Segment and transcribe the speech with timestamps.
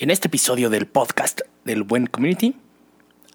[0.00, 2.56] En este episodio del podcast del Buen Community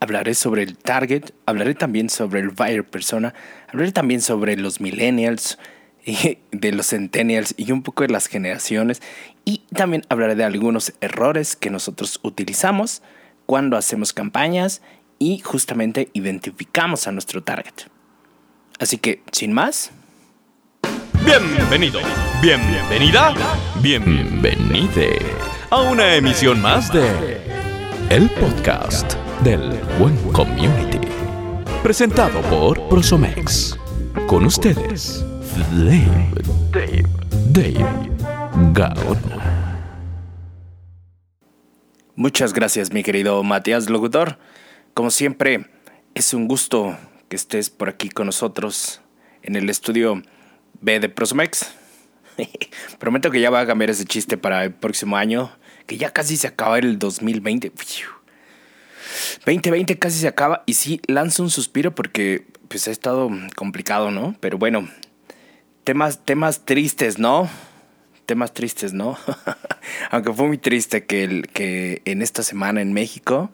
[0.02, 3.34] hablaré sobre el target, hablaré también sobre el buyer persona,
[3.70, 5.58] hablaré también sobre los millennials,
[6.06, 9.02] y de los centennials y un poco de las generaciones
[9.46, 13.04] y también hablaré de algunos errores que nosotros utilizamos
[13.46, 14.82] cuando hacemos campañas
[15.18, 17.74] y justamente identificamos a nuestro target.
[18.80, 19.92] Así que, sin más.
[21.26, 22.02] Bienvenido,
[22.42, 23.34] bienvenida,
[23.82, 25.20] bienvenide
[25.72, 27.38] a una emisión más de
[28.10, 31.00] El Podcast del Buen Community.
[31.84, 33.78] Presentado por Prosomex.
[34.26, 35.24] Con ustedes,
[35.72, 36.32] Dave,
[36.72, 37.04] Dave,
[37.52, 38.10] Dave
[38.74, 39.80] Gaona.
[42.16, 44.40] Muchas gracias, mi querido Matías Locutor.
[44.96, 45.68] Como siempre,
[46.16, 46.98] es un gusto
[47.30, 49.02] que estés por aquí con nosotros
[49.44, 50.24] en el estudio
[50.82, 51.76] B de Prosomex.
[53.00, 55.52] Prometo que ya va a cambiar ese chiste para el próximo año,
[55.90, 57.72] que ya casi se acaba el 2020.
[59.44, 64.36] 2020 casi se acaba y sí lanzo un suspiro porque pues ha estado complicado, ¿no?
[64.40, 64.88] Pero bueno,
[65.84, 67.50] temas, temas tristes, ¿no?
[68.28, 69.18] Temas tristes, ¿no?
[70.12, 73.50] Aunque fue muy triste que, el, que en esta semana en México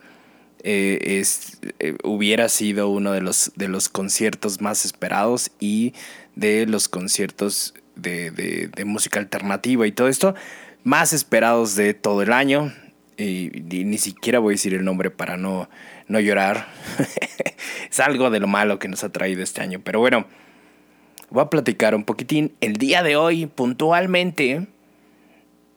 [0.61, 5.93] eh, es, eh, hubiera sido uno de los, de los conciertos más esperados y
[6.35, 10.35] de los conciertos de, de, música alternativa y todo esto
[10.85, 12.71] más esperados de todo el año.
[13.17, 15.67] Y, ni siquiera voy a decir el nombre para no,
[16.07, 16.67] no llorar.
[17.89, 19.81] es algo de lo malo que nos ha traído este año.
[19.83, 20.25] Pero bueno,
[21.29, 24.67] voy a platicar un poquitín el día de hoy puntualmente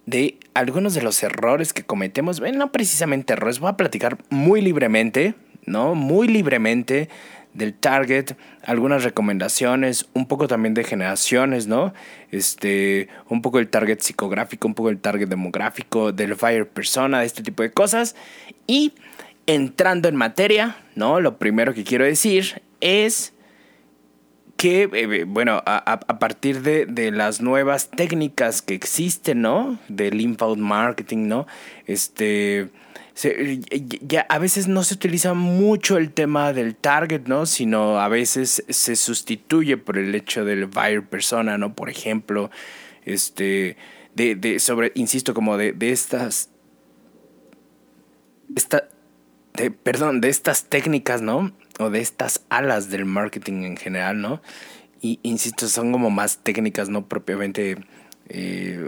[0.05, 2.39] de algunos de los errores que cometemos.
[2.39, 5.95] Bueno, no precisamente errores, voy a platicar muy libremente, ¿no?
[5.95, 7.09] Muy libremente
[7.55, 11.93] del target, algunas recomendaciones, un poco también de generaciones, ¿no?
[12.31, 17.27] Este, un poco el target psicográfico, un poco el target demográfico, del fire persona, de
[17.27, 18.15] este tipo de cosas.
[18.67, 18.93] Y
[19.47, 21.21] entrando en materia, ¿no?
[21.21, 23.33] Lo primero que quiero decir es
[24.58, 29.79] que, eh, eh, bueno, a, partir de, las nuevas técnicas que existen, ¿no?
[29.89, 31.46] Del inbound marketing, ¿no?
[31.86, 32.69] Este,
[34.02, 37.46] ya a veces no se utiliza mucho el tema del target, ¿no?
[37.46, 41.75] Sino a veces se sustituye por el hecho del buyer persona, ¿no?
[41.77, 42.51] Por ejemplo,
[43.05, 43.77] este,
[44.17, 46.51] de, de sobre, insisto, como de, de estas,
[48.57, 48.89] esta,
[49.83, 51.52] perdón, de estas técnicas, ¿no?
[51.79, 54.42] o de estas alas del marketing en general, ¿no?
[55.01, 57.77] Y insisto, son como más técnicas, no propiamente
[58.29, 58.85] eh,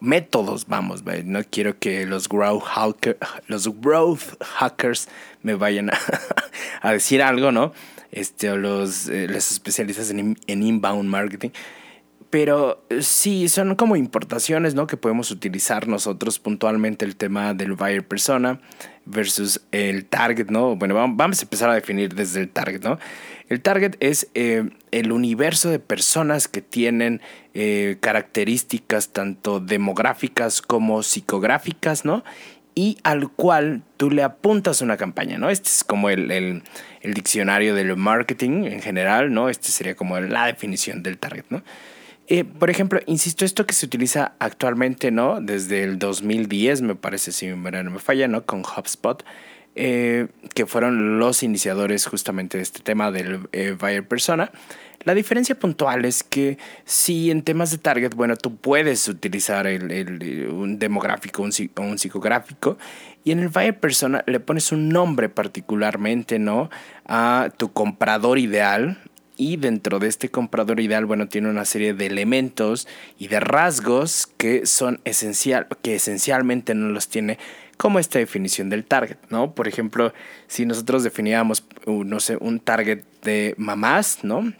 [0.00, 2.64] métodos, vamos, no quiero que los growth,
[3.46, 5.08] los growth hackers
[5.42, 5.90] me vayan
[6.82, 7.72] a, decir algo, ¿no?
[8.12, 11.50] Este, o los, eh, los especialistas en, en inbound marketing.
[12.34, 14.88] Pero sí, son como importaciones, ¿no?
[14.88, 18.60] Que podemos utilizar nosotros puntualmente el tema del buyer persona
[19.04, 20.74] versus el target, ¿no?
[20.74, 22.98] Bueno, vamos a empezar a definir desde el target, ¿no?
[23.48, 27.20] El target es eh, el universo de personas que tienen
[27.54, 32.24] eh, características tanto demográficas como psicográficas, ¿no?
[32.74, 35.50] Y al cual tú le apuntas una campaña, ¿no?
[35.50, 36.64] Este es como el, el,
[37.00, 39.48] el diccionario del marketing en general, ¿no?
[39.48, 41.62] Este sería como la definición del target, ¿no?
[42.26, 45.40] Eh, por ejemplo, insisto, esto que se utiliza actualmente, ¿no?
[45.40, 48.46] Desde el 2010, me parece, si no me falla, ¿no?
[48.46, 49.22] Con HubSpot,
[49.74, 54.50] eh, que fueron los iniciadores justamente de este tema del eh, buyer persona.
[55.02, 60.48] La diferencia puntual es que si en temas de target, bueno, tú puedes utilizar el,
[60.50, 62.78] un demográfico un, un psicográfico
[63.22, 66.70] y en el buyer persona le pones un nombre particularmente, ¿no?
[67.04, 68.98] A tu comprador ideal,
[69.36, 72.86] y dentro de este comprador ideal, bueno, tiene una serie de elementos
[73.18, 77.38] y de rasgos que son esencial, que esencialmente no los tiene
[77.76, 79.54] como esta definición del target, ¿no?
[79.54, 80.12] Por ejemplo,
[80.46, 84.52] si nosotros definíamos, uh, no sé, un target de mamás, ¿no?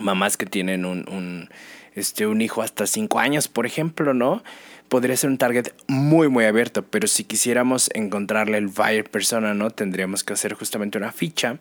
[0.00, 1.48] Mamás que tienen un,
[1.94, 4.44] este, un hijo hasta cinco años, por ejemplo, ¿no?
[4.88, 9.70] Podría ser un target muy, muy abierto, pero si quisiéramos encontrarle el buyer persona, ¿no?
[9.70, 11.58] Tendríamos que hacer justamente una ficha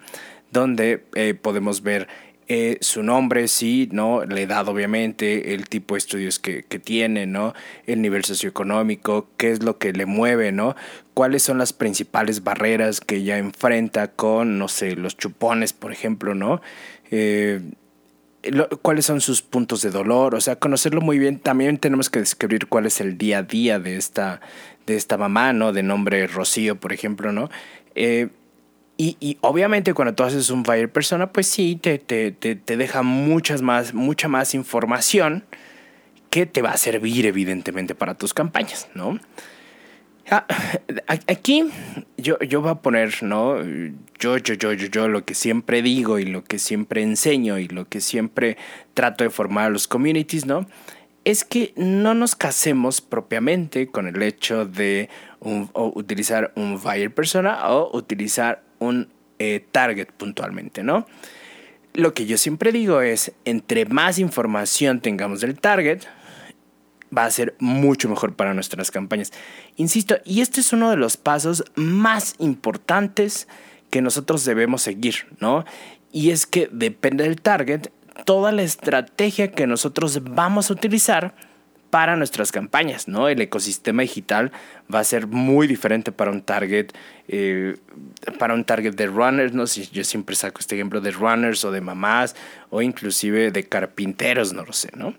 [0.52, 2.08] donde eh, podemos ver
[2.50, 4.24] eh, su nombre, sí, ¿no?
[4.24, 7.54] La edad, obviamente, el tipo de estudios que, que, tiene, ¿no?
[7.86, 10.76] El nivel socioeconómico, qué es lo que le mueve, ¿no?
[11.14, 16.36] Cuáles son las principales barreras que ella enfrenta con, no sé, los chupones, por ejemplo,
[16.36, 16.62] ¿no?
[17.12, 17.60] Eh,
[18.82, 21.40] cuáles son sus puntos de dolor, o sea, conocerlo muy bien.
[21.40, 24.42] También tenemos que describir cuál es el día a día de esta,
[24.86, 25.74] de esta mamá, ¿no?
[25.74, 27.50] De nombre Rocío, por ejemplo, ¿no?
[27.96, 28.30] Eh,
[28.98, 33.62] y, obviamente cuando tú haces un buyer persona, pues sí, te, te, te, deja muchas
[33.62, 35.44] más, mucha más información
[36.32, 39.20] que te va a servir evidentemente para tus campañas, ¿no?
[40.30, 40.46] Ah,
[41.28, 41.70] aquí
[42.18, 43.64] yo, yo voy a poner, ¿no?
[44.20, 47.68] Yo, yo, yo, yo, yo, lo que siempre digo y lo que siempre enseño y
[47.68, 48.58] lo que siempre
[48.94, 50.68] trato de formar a los communities, ¿no?
[51.24, 55.10] Es que no nos casemos propiamente con el hecho de
[55.40, 59.10] utilizar un buyer persona o utilizar un
[59.40, 61.08] eh, target puntualmente, ¿no?
[61.94, 66.02] Lo que yo siempre digo es, entre más información tengamos del target,
[67.16, 69.32] va a ser mucho mejor para nuestras campañas.
[69.76, 73.48] Insisto, y este es uno de los pasos más importantes
[73.90, 75.66] que nosotros debemos seguir, ¿no?
[76.12, 77.88] Y es que depende del target,
[78.26, 81.36] toda la estrategia que nosotros vamos a utilizar
[81.90, 83.30] para nuestras campañas, ¿no?
[83.30, 84.52] El ecosistema digital
[84.94, 86.88] va a ser muy diferente para un target,
[87.28, 87.78] eh,
[88.38, 89.66] para un target de runners, ¿no?
[89.66, 92.36] Yo siempre saco este ejemplo de runners o de mamás
[92.70, 95.14] o inclusive de carpinteros, no lo sé, ¿no?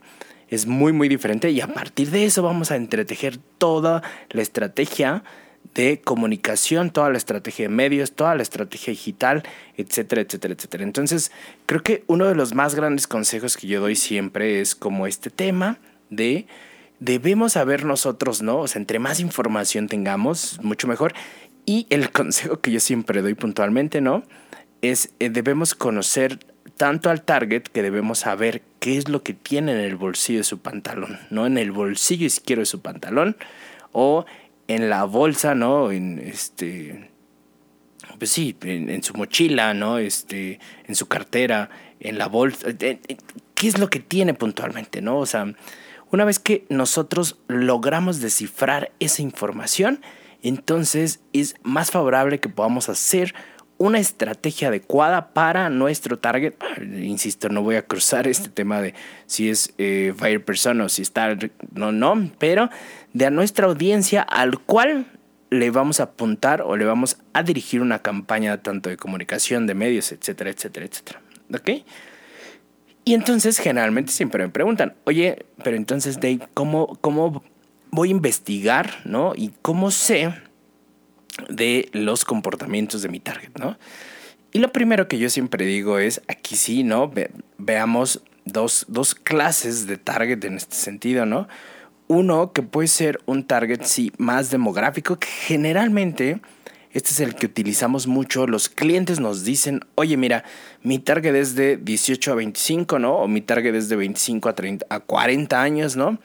[0.49, 5.23] Es muy, muy diferente y a partir de eso vamos a entretejer toda la estrategia
[5.75, 9.43] de comunicación, toda la estrategia de medios, toda la estrategia digital,
[9.76, 10.85] etcétera, etcétera, etcétera.
[10.85, 11.31] Entonces,
[11.67, 15.31] creo que uno de los más grandes consejos que yo doy siempre es como este
[15.31, 15.79] tema
[16.10, 16.46] de
[17.00, 18.58] debemos saber nosotros, ¿no?
[18.58, 21.14] O sea, entre más información tengamos, mucho mejor.
[21.64, 24.22] Y el consejo que yo siempre doy puntualmente, ¿no?
[24.82, 26.38] Es eh, debemos conocer
[26.76, 30.44] tanto al target que debemos saber qué es lo que tiene en el bolsillo de
[30.44, 31.46] su pantalón, ¿no?
[31.46, 33.37] En el bolsillo izquierdo de su pantalón
[33.93, 34.26] o
[34.69, 35.90] en la bolsa, ¿no?
[35.90, 37.10] En este
[38.19, 39.99] pues sí, en, su mochila, ¿no?
[39.99, 41.70] Este, en su cartera,
[42.00, 42.99] en la bolsa, ¿qué
[43.62, 45.19] es lo que tiene puntualmente, ¿no?
[45.19, 45.55] O sea,
[46.10, 50.00] una vez que nosotros logramos descifrar esa información,
[50.43, 53.34] entonces es más favorable que podamos hacer
[53.78, 56.55] una estrategia adecuada para nuestro target.
[56.81, 58.94] Insisto, no voy a cruzar este tema de
[59.26, 61.37] si es eh, Fire Person o si está,
[61.72, 62.70] no, no, pero
[63.12, 65.06] de a nuestra audiencia al cual
[65.50, 69.75] le vamos a apuntar o le vamos a dirigir una campaña tanto de comunicación, de
[69.75, 71.20] medios, etcétera, etcétera, etcétera.
[71.55, 71.70] ¿Ok?
[73.08, 77.43] Y entonces generalmente siempre me preguntan, oye, pero entonces Dave, ¿cómo, cómo
[77.90, 79.32] voy a investigar, ¿no?
[79.34, 80.34] Y cómo sé
[81.49, 83.78] de los comportamientos de mi target, ¿no?
[84.52, 87.10] Y lo primero que yo siempre digo es, aquí sí, ¿no?
[87.56, 91.49] veamos dos, dos clases de target en este sentido, ¿no?
[92.08, 96.43] Uno que puede ser un target, sí, más demográfico, que generalmente
[96.93, 98.46] este es el que utilizamos mucho.
[98.46, 100.44] Los clientes nos dicen, oye, mira,
[100.82, 103.17] mi target es de 18 a 25, ¿no?
[103.17, 106.19] O mi target es de 25 a, 30, a 40 años, ¿no?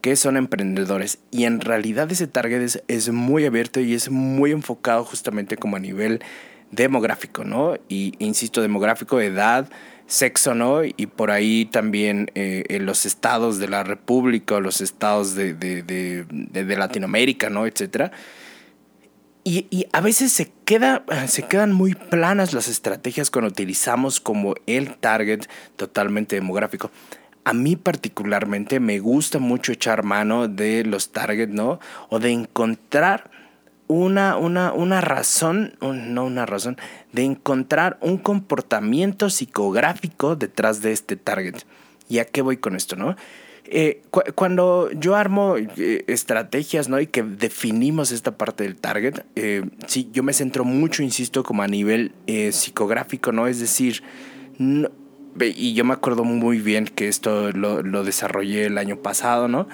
[0.00, 1.18] Que son emprendedores.
[1.30, 5.80] Y en realidad ese target es, muy abierto y es muy enfocado justamente como a
[5.80, 6.20] nivel
[6.72, 7.76] demográfico, ¿no?
[7.88, 9.68] Y insisto, demográfico, edad,
[10.08, 10.82] sexo, ¿no?
[10.84, 17.50] Y por ahí también eh, los estados de la República, los estados de, de Latinoamérica,
[17.50, 17.66] ¿no?
[17.66, 18.10] Etcétera.
[19.50, 24.96] Y, a veces se, queda, se quedan muy planas las estrategias cuando utilizamos como el
[24.96, 25.46] target
[25.76, 26.90] totalmente demográfico.
[27.44, 31.80] A mí particularmente me gusta mucho echar mano de los targets, ¿no?
[32.10, 33.30] O de encontrar
[33.86, 36.76] una, una, una razón, no una razón,
[37.14, 41.56] de encontrar un comportamiento psicográfico detrás de este target.
[42.06, 43.16] ¿Y a qué voy con esto, no?
[43.70, 44.00] Eh,
[44.34, 46.98] cuando yo armo eh, estrategias, ¿no?
[47.00, 51.62] Y que definimos esta parte del target, eh, sí, yo me centro mucho, insisto, como
[51.62, 52.12] a nivel
[52.50, 53.46] psicográfico, ¿no?
[53.46, 54.02] Es decir,
[54.58, 59.68] y yo me acuerdo muy bien que esto lo, lo desarrollé el año pasado, ¿no?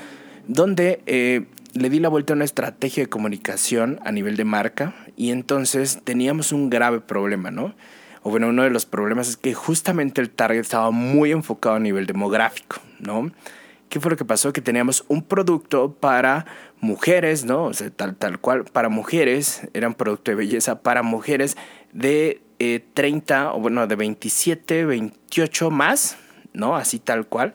[0.48, 5.30] Donde le di la vuelta a una estrategia de comunicación a nivel de marca y
[5.30, 7.76] entonces teníamos un grave problema, ¿no?
[8.22, 11.80] O bueno, uno de los problemas es que justamente el target estaba muy enfocado a
[11.80, 13.30] nivel demográfico, ¿no?
[13.94, 14.52] ¿Qué fue lo que pasó?
[14.52, 16.46] Que teníamos un producto para
[16.80, 17.66] mujeres, ¿no?
[17.66, 21.56] O sea, tal, tal cual, para mujeres, era un producto de belleza para mujeres
[21.92, 22.42] de
[22.94, 26.16] 30, eh, o bueno, de 27, 28 más,
[26.52, 26.74] ¿no?
[26.74, 27.54] Así tal cual.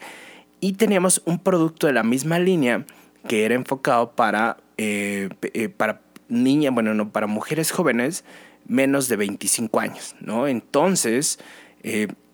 [0.62, 2.86] Y teníamos un producto de la misma línea
[3.28, 8.24] que era enfocado para, eh, eh, para niñas, bueno, no, para mujeres jóvenes
[8.66, 10.48] menos de 25 años, ¿no?
[10.48, 11.38] Entonces,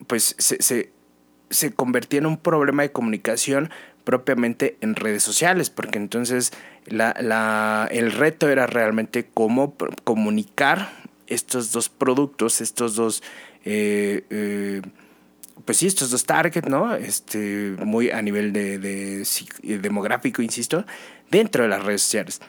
[0.06, 0.92] pues se, se,
[1.50, 3.72] se convertía en un problema de comunicación
[4.06, 6.54] propiamente en redes sociales, porque entonces
[6.86, 10.90] la, el reto era realmente cómo comunicar
[11.28, 13.24] estos dos productos, estos dos,
[13.66, 14.82] eh, eh,
[15.66, 16.96] pues sí, estos dos targets, ¿no?
[16.96, 19.26] Este, muy a nivel de, de,
[19.80, 20.86] demográfico, insisto,
[21.30, 22.42] dentro de las redes sociales.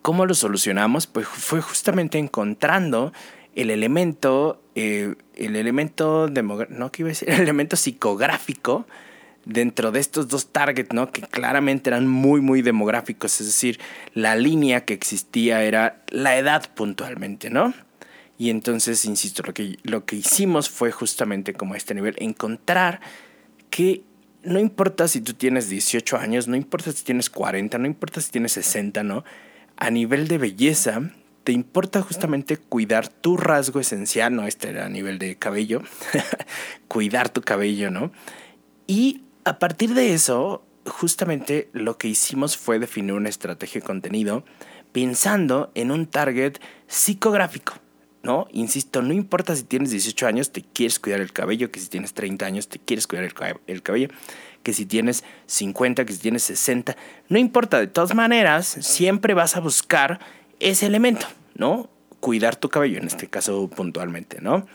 [0.00, 1.08] ¿Cómo lo solucionamos?
[1.08, 3.12] Pues fue justamente encontrando
[3.54, 6.28] el elemento, eh, el elemento
[6.70, 7.28] no, ¿qué decir?
[7.30, 8.86] El elemento psicográfico
[9.44, 11.10] dentro de estos dos targets, ¿no?
[11.10, 13.80] Que claramente eran muy, muy demográficos, es decir,
[14.14, 17.74] la línea que existía era la edad puntualmente, ¿no?
[18.38, 23.00] Y entonces, insisto, lo que, lo que hicimos fue justamente como a este nivel, encontrar
[23.70, 24.02] que
[24.42, 28.30] no importa si tú tienes 18 años, no importa si tienes 40, no importa si
[28.30, 29.24] tienes 60, ¿no?
[29.76, 31.12] A nivel de belleza,
[31.44, 34.46] te importa justamente cuidar tu rasgo esencial, ¿no?
[34.46, 35.82] Este era a nivel de cabello,
[36.88, 38.12] cuidar tu cabello, ¿no?
[38.86, 44.44] Y a partir de eso, justamente lo que hicimos fue definir una estrategia de contenido
[44.92, 47.74] pensando en un target psicográfico.
[48.22, 48.46] ¿no?
[48.52, 52.14] Insisto, no importa si tienes 18 años, te quieres cuidar el cabello, que si tienes
[52.14, 54.08] 30 años, te quieres cuidar el cabello,
[54.62, 56.96] que si tienes 50, que si tienes 60,
[57.28, 60.20] no importa, de todas maneras, siempre vas a buscar
[60.60, 61.90] ese elemento, ¿no?
[62.20, 64.66] Cuidar tu cabello, en este caso puntualmente, ¿no?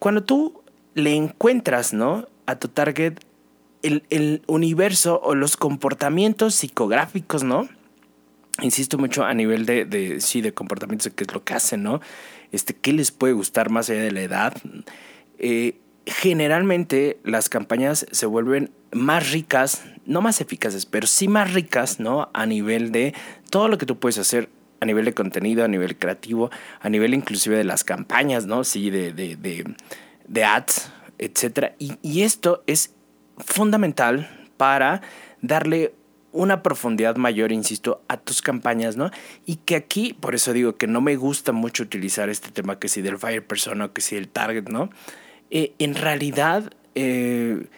[0.00, 2.26] Cuando tú le encuentras, ¿no?
[2.46, 3.20] A tu target
[3.84, 7.68] el, el universo o los comportamientos psicográficos, ¿no?
[8.62, 12.00] Insisto mucho a nivel de, de sí, de comportamientos, que es lo que hacen, ¿no?
[12.54, 14.54] este, qué les puede gustar más allá de la edad.
[15.38, 15.76] Eh,
[16.06, 22.30] generalmente las campañas se vuelven más ricas, no más eficaces, pero sí más ricas, ¿no?
[22.32, 23.14] A nivel de
[23.50, 24.48] todo lo que tú puedes hacer
[24.80, 26.50] a nivel de contenido, a nivel creativo,
[26.80, 28.64] a nivel inclusive de las campañas, ¿no?
[28.64, 29.74] Sí, de, de, de,
[30.28, 31.72] de ads, etc.
[31.78, 32.94] Y, y esto es
[33.38, 35.02] fundamental para
[35.40, 35.94] darle
[36.32, 39.10] una profundidad mayor, insisto, a tus campañas, ¿no?
[39.46, 42.88] Y que aquí, por eso digo que no me gusta mucho utilizar este tema que
[42.88, 44.90] si del fire persona o que si del target, ¿no?
[45.50, 47.68] Eh, en realidad, eh,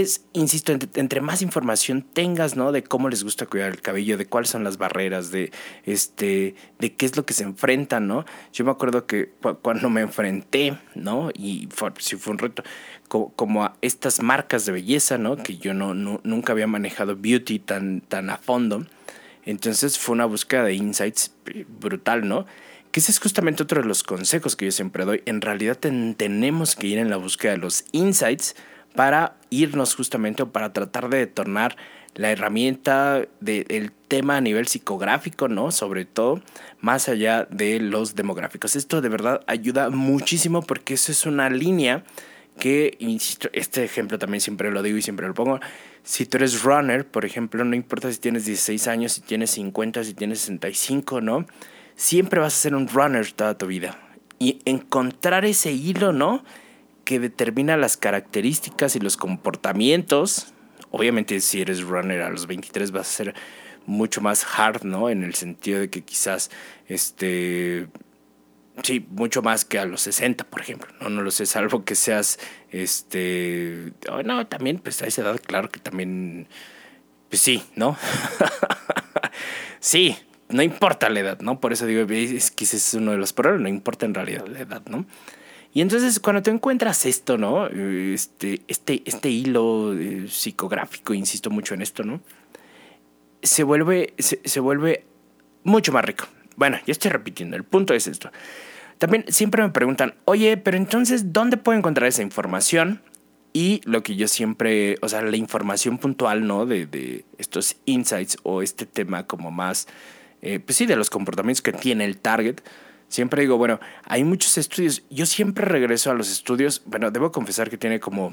[0.00, 2.72] es, insisto, entre, más información tengas, ¿no?
[2.72, 5.52] De cómo les gusta cuidar el cabello, de cuáles son las barreras, de,
[5.84, 8.24] este, de qué es lo que se enfrentan, ¿no?
[8.52, 9.32] Yo me acuerdo que
[9.62, 11.30] cuando me enfrenté, ¿no?
[11.34, 12.64] Y fue, sí fue un reto,
[13.08, 15.36] como, a estas marcas de belleza, ¿no?
[15.36, 18.86] Que yo no, nunca había manejado beauty tan, tan a fondo.
[19.44, 21.32] Entonces fue una búsqueda de insights
[21.80, 22.46] brutal, ¿no?
[22.90, 25.22] Que ese es justamente otro de los consejos que yo siempre doy.
[25.26, 28.56] En realidad tenemos que ir en la búsqueda de los insights
[28.94, 31.76] para irnos justamente o para tratar de detonar
[32.14, 35.72] la herramienta del tema a nivel psicográfico, ¿no?
[35.72, 36.40] Sobre todo,
[36.80, 38.76] más allá de los demográficos.
[38.76, 42.04] Esto de verdad ayuda muchísimo porque eso es una línea
[42.58, 45.58] que, insisto, este ejemplo también siempre lo digo y siempre lo pongo.
[46.04, 50.04] Si tú eres runner, por ejemplo, no importa si tienes 16 años, si tienes 50,
[50.04, 51.46] si tienes 65, ¿no?
[51.96, 53.98] Siempre vas a ser un runner toda tu vida.
[54.38, 56.44] Y encontrar ese hilo, ¿no?
[57.04, 60.52] Que determina las características y los comportamientos.
[60.90, 63.34] Obviamente si eres runner a los 23 vas a ser
[63.86, 65.10] mucho más hard, ¿no?
[65.10, 66.50] En el sentido de que quizás,
[66.88, 67.88] este,
[68.82, 71.08] sí, mucho más que a los 60, por ejemplo, ¿no?
[71.08, 72.38] No lo sé, salvo que seas,
[72.70, 73.92] este,
[74.24, 76.48] no, también, pues a esa edad, claro que también,
[77.28, 77.96] pues sí, ¿no?
[79.80, 80.16] sí,
[80.48, 81.60] no importa la edad, ¿no?
[81.60, 84.46] Por eso digo, es que ese es uno de los problemas, no importa en realidad
[84.46, 85.06] la edad, ¿no?
[85.74, 87.66] Y entonces cuando tú encuentras esto, ¿no?
[87.66, 92.20] Este, este, este hilo eh, psicográfico, insisto mucho en esto, ¿no?
[93.42, 95.04] Se vuelve, se, vuelve
[95.64, 96.26] mucho más rico.
[96.56, 98.30] Bueno, ya estoy repitiendo, el punto es esto.
[98.98, 103.02] También siempre me preguntan, oye, pero entonces, ¿dónde puedo encontrar esa información?
[103.52, 106.66] Y lo que yo siempre, o sea, la información puntual, ¿no?
[106.66, 109.88] De, de estos insights o este tema como más,
[110.40, 112.60] eh, pues sí, de los comportamientos que tiene el target,
[113.08, 115.02] Siempre digo, bueno, hay muchos estudios.
[115.10, 116.82] Yo siempre regreso a los estudios.
[116.86, 118.32] Bueno, debo confesar que tiene como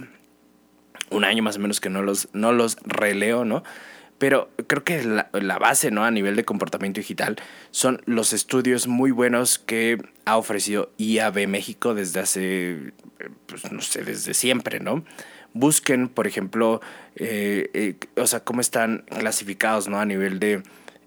[1.12, 3.64] un año más o menos que no los, no los releo, ¿no?
[4.18, 6.04] Pero creo que la, base, ¿no?
[6.04, 7.38] A nivel de comportamiento digital
[7.72, 12.94] son los estudios muy buenos que ha ofrecido IAB México desde hace,
[13.48, 15.04] pues no sé, desde siempre, ¿no?
[15.54, 16.82] Busquen, por ejemplo,
[17.16, 20.00] eh, eh, o sea, cómo están clasificados, ¿no?
[20.00, 20.62] A nivel de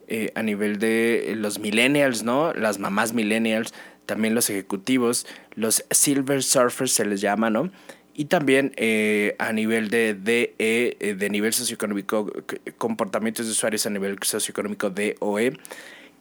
[0.08, 2.52] eh, a nivel de los millennials, ¿no?
[2.52, 3.72] Las mamás millennials,
[4.06, 7.70] también los ejecutivos, los silver surfers se les llama, ¿no?
[8.14, 12.32] Y también eh, a nivel de DE, eh, de nivel socioeconómico,
[12.78, 15.58] comportamientos de usuarios a nivel socioeconómico DOE.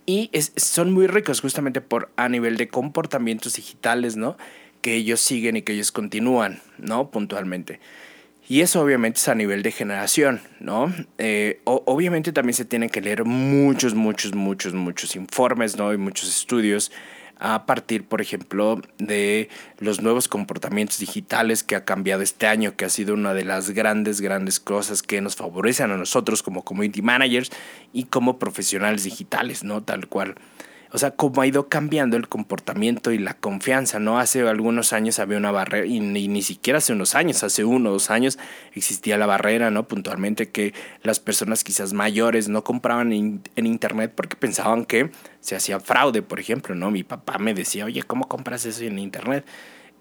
[0.06, 4.38] Y son muy ricos justamente por a nivel de comportamientos digitales, ¿no?
[4.82, 7.10] Que ellos siguen y que ellos continúan, ¿no?
[7.10, 7.80] Puntualmente.
[8.48, 10.94] Y eso obviamente es a nivel de generación, ¿no?
[11.18, 15.94] Eh, obviamente también se tienen que leer muchos, muchos, muchos, muchos informes, ¿no?
[15.94, 16.92] Y muchos estudios
[17.40, 22.86] a partir, por ejemplo, de los nuevos comportamientos digitales que ha cambiado este año, que
[22.86, 27.02] ha sido una de las grandes, grandes cosas que nos favorecen a nosotros como community
[27.02, 27.52] managers
[27.92, 29.84] y como profesionales digitales, ¿no?
[29.84, 30.36] Tal cual.
[30.94, 34.20] O sea, cómo ha ido cambiando el comportamiento y la confianza, ¿no?
[34.20, 37.94] Hace algunos años había una barrera, y ni, siquiera hace unos años, hace uno o
[37.94, 38.38] dos años
[38.76, 39.88] existía la barrera, ¿no?
[39.88, 45.10] Puntualmente que las personas quizás mayores no compraban en, Internet porque pensaban que
[45.40, 46.92] se hacía fraude, por ejemplo, ¿no?
[46.92, 49.46] Mi papá me decía, oye, ¿cómo compras eso en Internet?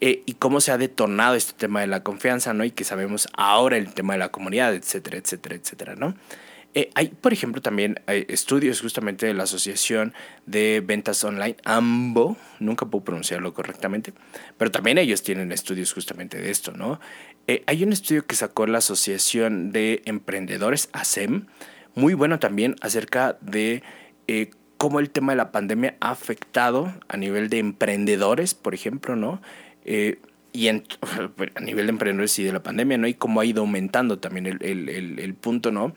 [0.03, 2.67] Eh, y cómo se ha detonado este tema de la confianza, ¿no?
[2.67, 6.15] Y que sabemos ahora el tema de la comunidad, etcétera, etcétera, etcétera, ¿no?
[6.75, 10.15] Eh, hay, por ejemplo, también estudios justamente de la Asociación
[10.47, 14.15] de Ventas Online, AMBO, nunca puedo pronunciarlo correctamente,
[14.57, 16.99] pero también ellos tienen estudios justamente de esto, ¿no?
[17.47, 21.47] Eh, hay un estudio que sacó la Asociación de Emprendedores, ASEM,
[21.95, 23.83] muy bueno también acerca de
[24.27, 29.15] eh, cómo el tema de la pandemia ha afectado a nivel de emprendedores, por ejemplo,
[29.15, 29.43] ¿no?
[30.53, 33.07] y a nivel de emprendedores y de la pandemia, ¿no?
[33.07, 35.95] Y cómo ha ido aumentando también el, punto, ¿no?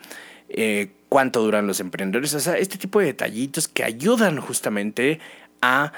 [0.50, 5.20] Eh, cuánto duran los emprendedores, o sea, este tipo de detallitos que ayudan justamente
[5.62, 5.94] a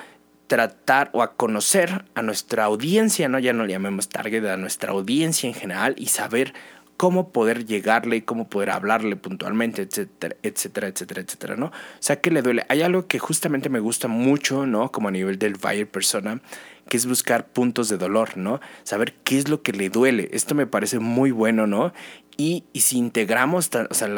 [0.47, 3.39] tratar o a conocer a nuestra audiencia, ¿no?
[3.39, 6.53] Ya no le llamemos target, a nuestra audiencia en general y saber
[6.95, 11.67] cómo poder llegarle y cómo poder hablarle puntualmente, etcétera, etcétera, etcétera, etcétera, ¿no?
[11.67, 12.65] O sea, ¿qué le duele?
[12.69, 14.91] Hay algo que justamente me gusta mucho, ¿no?
[14.91, 16.41] Como a nivel del buyer persona,
[16.87, 18.59] que es buscar puntos de dolor, ¿no?
[18.83, 20.29] Saber qué es lo que le duele.
[20.31, 21.93] Esto me parece muy bueno, ¿no?
[22.37, 24.09] Y, si integramos o sea,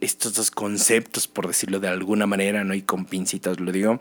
[0.00, 2.74] estos dos conceptos, por decirlo de alguna manera, ¿no?
[2.74, 4.00] Y con pincitas lo digo,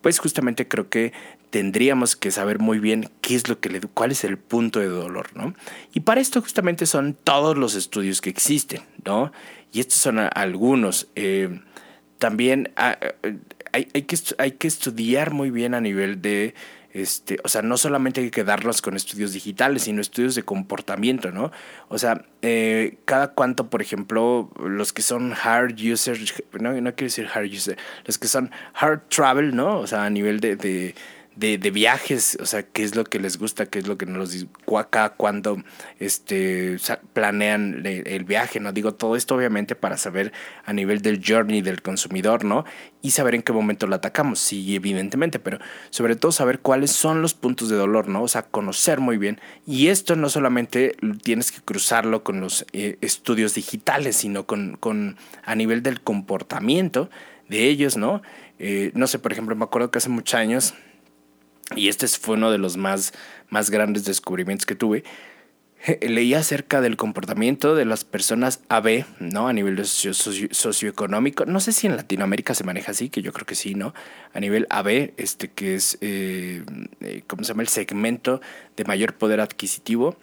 [0.00, 1.12] pues justamente creo que
[1.50, 4.88] tendríamos que saber muy bien qué es lo que le, cuál es el punto de
[4.88, 5.54] dolor, ¿no?
[5.92, 9.32] Y para esto justamente son todos los estudios que existen, ¿no?
[9.72, 11.08] Y estos son algunos.
[11.14, 11.60] Eh,
[12.18, 13.38] también ah, eh,
[13.72, 16.54] hay, que, hay que estudiar muy bien a nivel de
[16.92, 21.30] este, o sea, no solamente hay que quedarnos con estudios digitales, sino estudios de comportamiento,
[21.30, 21.52] ¿no?
[21.88, 27.06] O sea, eh, cada cuánto, por ejemplo, los que son hard users, no, no quiero
[27.06, 29.78] decir hard user, los que son hard travel, ¿no?
[29.78, 30.94] O sea, a nivel de de,
[31.40, 34.18] de, viajes, o sea, qué es lo que les gusta, qué es lo que no
[34.18, 34.46] los
[34.78, 35.62] acá cuando
[35.98, 36.76] este,
[37.12, 38.72] planean el viaje, ¿no?
[38.72, 40.32] Digo, todo esto obviamente para saber
[40.64, 42.64] a nivel del journey del consumidor, ¿no?
[43.00, 47.22] Y saber en qué momento lo atacamos, sí, evidentemente, pero sobre todo saber cuáles son
[47.22, 48.22] los puntos de dolor, ¿no?
[48.22, 49.40] O sea, conocer muy bien.
[49.66, 55.16] Y esto no solamente tienes que cruzarlo con los eh, estudios digitales, sino con, con
[55.44, 57.08] a nivel del comportamiento
[57.48, 58.20] de ellos, ¿no?
[58.58, 60.74] Eh, no sé, por ejemplo, me acuerdo que hace muchos años
[61.76, 63.12] y este fue uno de los más,
[63.48, 65.04] más grandes descubrimientos que tuve,
[66.02, 69.48] leí acerca del comportamiento de las personas AB, ¿no?
[69.48, 71.46] A nivel socioeconómico.
[71.46, 73.94] No sé si en Latinoamérica se maneja así, que yo creo que sí, ¿no?
[74.34, 76.62] A nivel AB, este que es, eh,
[77.00, 77.62] eh, ¿cómo se llama?
[77.62, 78.40] El segmento
[78.76, 80.16] de mayor poder adquisitivo.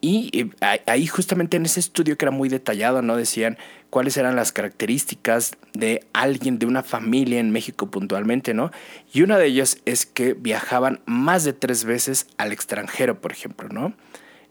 [0.00, 3.16] Y ahí justamente en ese estudio que era muy detallado, ¿no?
[3.16, 3.56] Decían
[3.90, 8.70] cuáles eran las características de alguien, de una familia en México puntualmente, ¿no?
[9.12, 13.68] Y una de ellas es que viajaban más de tres veces al extranjero, por ejemplo,
[13.70, 13.94] ¿no?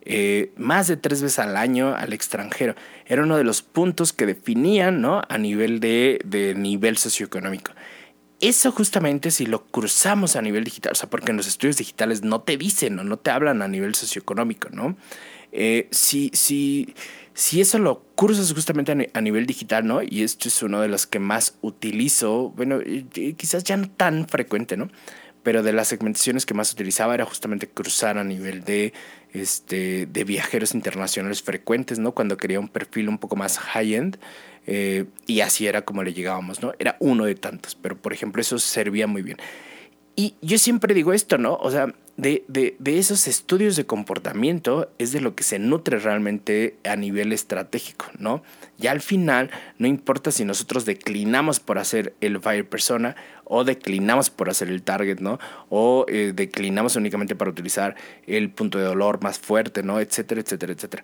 [0.01, 2.75] Eh, más de tres veces al año al extranjero.
[3.05, 5.21] Era uno de los puntos que definían, ¿no?
[5.29, 7.71] A nivel de, de nivel socioeconómico.
[8.45, 12.21] Eso justamente si lo cruzamos a nivel digital, o sea, porque en los estudios digitales
[12.21, 14.95] no te dicen o no te hablan a nivel socioeconómico, ¿no?
[15.51, 16.93] Eh, si, si,
[17.33, 20.03] si eso lo cruzas justamente a, nivel digital, ¿no?
[20.03, 22.81] Y esto es uno de los que más utilizo, bueno,
[23.35, 24.91] quizás ya no tan frecuente, ¿no?
[25.41, 28.93] Pero de las segmentaciones que más utilizaba era justamente cruzar a nivel de,
[29.33, 32.11] este, de viajeros internacionales frecuentes, ¿no?
[32.11, 34.19] Cuando quería un perfil un poco más high-end.
[34.67, 36.73] Eh, y así era como le llegábamos, ¿no?
[36.79, 39.37] Era uno de tantos, pero por ejemplo eso servía muy bien.
[40.15, 41.55] Y yo siempre digo esto, ¿no?
[41.55, 45.99] O sea, de, de, de, esos estudios de comportamiento es de lo que se nutre
[45.99, 48.41] realmente a nivel estratégico, ¿no?
[48.77, 54.29] Ya al final, no importa si nosotros declinamos por hacer el buyer persona o declinamos
[54.29, 55.37] por hacer el target, ¿no?
[55.67, 59.99] O eh, declinamos únicamente para utilizar el punto de dolor más fuerte, ¿no?
[59.99, 61.03] Etcétera, etcétera, etcétera.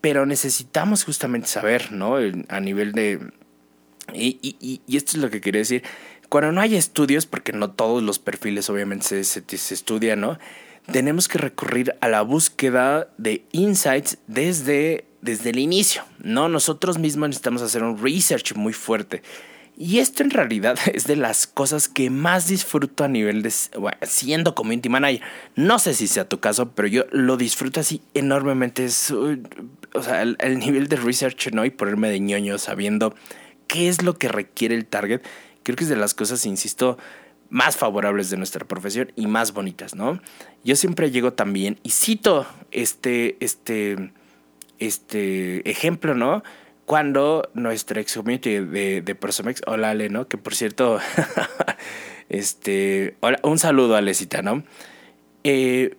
[0.00, 2.16] Pero necesitamos justamente saber, ¿no?
[2.48, 3.20] A nivel de...
[4.14, 5.82] Y, y, y esto es lo que quería decir
[6.28, 10.38] cuando no hay estudios, porque no todos los perfiles obviamente se, se, estudian, ¿no?
[10.90, 16.48] Tenemos que recurrir a la búsqueda de insights desde, desde el inicio, ¿no?
[16.48, 19.22] Nosotros mismos necesitamos hacer un research muy fuerte.
[19.76, 23.52] Y esto en realidad es de las cosas que más disfruto a nivel de
[24.02, 25.22] siendo community manager.
[25.56, 28.84] No sé si sea tu caso, pero yo lo disfruto así enormemente.
[28.84, 29.14] Es,
[29.94, 31.64] o sea, el, el, nivel de research, ¿no?
[31.64, 33.14] Y ponerme de ñoño sabiendo
[33.66, 35.22] qué es lo que requiere el target
[35.62, 36.96] creo que es de las cosas, insisto,
[37.50, 40.18] más favorables de nuestra profesión y más bonitas, ¿no?
[40.64, 44.12] Yo siempre llego también y cito este, este,
[44.78, 46.42] este ejemplo, ¿no?
[46.86, 50.26] Cuando nuestra ex community de, de Prosomex, hola Ale, ¿no?
[50.26, 51.00] Que por cierto,
[52.28, 54.62] Este, un saludo a Lesita, ¿no?
[55.44, 55.96] Eh,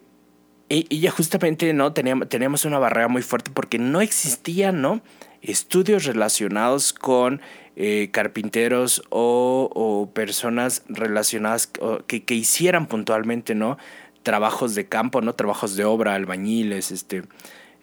[0.70, 1.94] y, ya justamente, ¿no?
[1.94, 5.02] Teníamos, teníamos una barrera muy fuerte porque no existían, ¿no?
[5.42, 7.42] Estudios relacionados con
[7.76, 11.68] eh, carpinteros o, personas relacionadas
[12.08, 13.78] que, que, hicieran puntualmente, ¿no?
[14.22, 15.34] Trabajos de campo, ¿no?
[15.34, 17.24] Trabajos de obra, albañiles, este,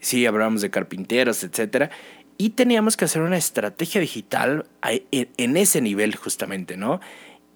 [0.00, 1.90] sí, hablábamos de carpinteros, etcétera.
[2.38, 7.00] Y teníamos que hacer una estrategia digital en ese nivel justamente, ¿no?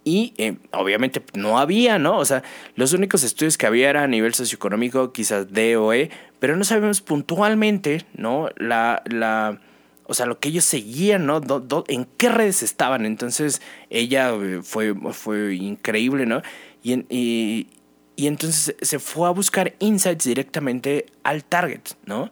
[0.04, 2.18] Y eh, obviamente no había, ¿no?
[2.18, 2.42] O sea,
[2.74, 6.64] los únicos estudios que había eran a nivel socioeconómico, quizás D o E, pero no
[6.64, 8.48] sabemos puntualmente, ¿no?
[8.56, 9.60] La, la,
[10.06, 11.40] o sea, lo que ellos seguían, ¿no?
[11.88, 13.06] en qué redes estaban.
[13.06, 13.60] Entonces,
[13.90, 16.42] ella eh, fue, fue increíble, ¿no?
[16.82, 17.68] Y, y,
[18.16, 22.30] y entonces se fue a buscar insights directamente al target, ¿no?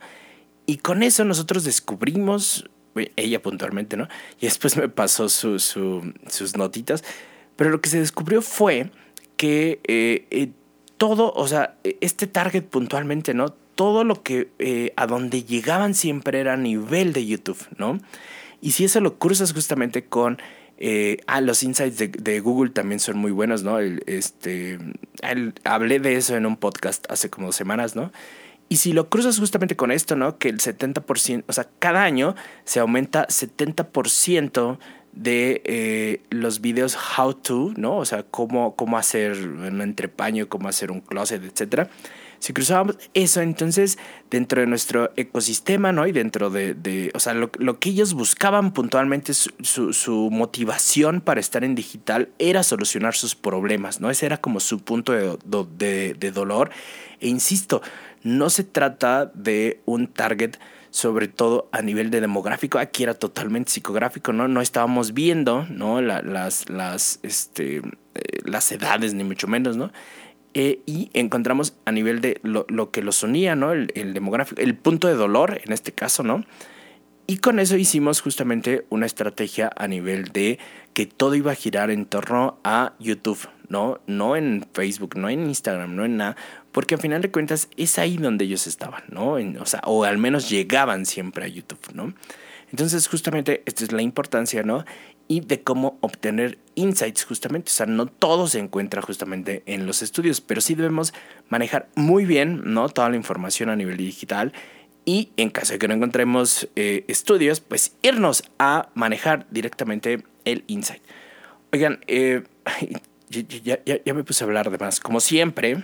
[0.67, 2.69] Y con eso nosotros descubrimos,
[3.17, 4.07] ella puntualmente, ¿no?
[4.39, 7.05] Y después me pasó su, sus notitas,
[7.59, 8.93] pero lo que se descubrió fue
[9.37, 10.51] que eh, eh,
[10.97, 13.51] todo, o sea, e, este target puntualmente, ¿no?
[13.75, 17.99] todo lo que eh, a donde llegaban siempre era a nivel de YouTube, ¿no?
[18.61, 20.39] Y si eso lo cruzas justamente con
[21.27, 23.81] ah, los insights de, Google también son muy buenos, ¿no?
[23.81, 24.79] este,
[25.65, 28.13] hablé de eso en un podcast hace como semanas, ¿no?
[28.69, 30.39] Y si lo cruzas justamente con esto, ¿no?
[30.39, 34.79] Que el 70%, o sea, cada año se aumenta 70%
[35.13, 37.97] de eh, los videos how to, ¿no?
[37.97, 41.91] O sea, cómo, cómo hacer un entrepaño, cómo hacer un closet, etcétera.
[42.39, 43.99] Si cruzábamos eso, entonces
[44.31, 46.07] dentro de nuestro ecosistema, ¿no?
[46.07, 51.65] Y dentro de, o sea, lo, lo, que ellos buscaban puntualmente, su, motivación para estar
[51.65, 54.09] en digital era solucionar sus problemas, ¿no?
[54.09, 56.71] Ese era como su punto de, de dolor.
[57.21, 57.83] E insisto,
[58.23, 60.59] no se trata de un target
[60.91, 64.49] sobre todo a nivel de demográfico, aquí era totalmente psicográfico, ¿no?
[64.49, 66.01] No estábamos viendo, ¿no?
[66.01, 67.83] las, las, este, eh,
[68.45, 69.93] las edades, ni mucho menos, ¿no?
[70.55, 73.73] Eh, y encontramos a nivel de lo, lo que los unía, ¿no?
[73.73, 76.45] El, el, demográfico, el punto de dolor en este caso, ¿no?
[77.31, 80.59] Y con eso hicimos justamente una estrategia a nivel de
[80.95, 84.01] que todo iba a girar en torno a YouTube, ¿no?
[84.07, 86.37] No en Facebook, no en Instagram, no en nada,
[86.73, 89.33] porque al final de cuentas es ahí donde ellos estaban, ¿no?
[89.33, 92.15] o sea, o al menos llegaban siempre a YouTube, ¿no?
[92.71, 94.87] Entonces, justamente, esta es la importancia, ¿no?
[95.29, 97.71] y de cómo obtener insights justamente.
[97.71, 101.13] O sea, no todo se encuentra justamente en los estudios, pero sí debemos
[101.51, 102.89] manejar muy bien ¿no?
[102.89, 104.53] toda la información a nivel digital
[105.09, 110.65] y en caso de que no encontremos eh, estudios, pues irnos a manejar directamente el
[110.67, 111.01] insight.
[111.73, 112.43] Oigan, eh,
[113.31, 115.83] ya, ya, ya, me puse a hablar de más, como siempre,